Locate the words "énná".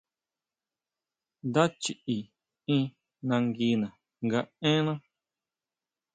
4.71-4.93